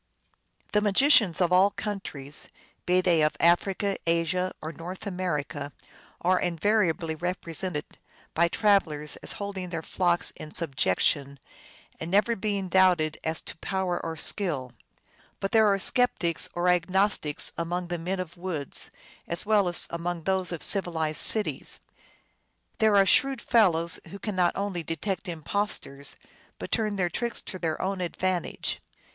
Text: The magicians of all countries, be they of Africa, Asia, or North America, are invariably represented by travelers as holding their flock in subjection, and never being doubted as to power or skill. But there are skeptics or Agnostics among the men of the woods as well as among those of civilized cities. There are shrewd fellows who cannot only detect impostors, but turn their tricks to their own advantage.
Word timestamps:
The 0.71 0.81
magicians 0.81 1.39
of 1.41 1.53
all 1.53 1.69
countries, 1.69 2.47
be 2.87 3.01
they 3.01 3.21
of 3.21 3.37
Africa, 3.39 3.97
Asia, 4.07 4.51
or 4.59 4.71
North 4.71 5.05
America, 5.05 5.73
are 6.21 6.39
invariably 6.39 7.13
represented 7.13 7.85
by 8.33 8.47
travelers 8.47 9.17
as 9.17 9.33
holding 9.33 9.69
their 9.69 9.83
flock 9.83 10.25
in 10.35 10.55
subjection, 10.55 11.37
and 11.99 12.09
never 12.09 12.35
being 12.35 12.67
doubted 12.67 13.19
as 13.23 13.41
to 13.43 13.55
power 13.57 14.03
or 14.03 14.17
skill. 14.17 14.71
But 15.39 15.51
there 15.51 15.67
are 15.71 15.77
skeptics 15.77 16.49
or 16.55 16.67
Agnostics 16.67 17.51
among 17.55 17.89
the 17.89 17.99
men 17.99 18.19
of 18.19 18.33
the 18.33 18.39
woods 18.39 18.89
as 19.27 19.45
well 19.45 19.67
as 19.67 19.85
among 19.91 20.23
those 20.23 20.51
of 20.51 20.63
civilized 20.63 21.21
cities. 21.21 21.79
There 22.79 22.97
are 22.97 23.05
shrewd 23.05 23.39
fellows 23.39 23.99
who 24.07 24.17
cannot 24.17 24.53
only 24.55 24.81
detect 24.81 25.27
impostors, 25.29 26.15
but 26.57 26.71
turn 26.71 26.95
their 26.95 27.07
tricks 27.11 27.39
to 27.43 27.59
their 27.59 27.79
own 27.79 28.01
advantage. 28.01 28.81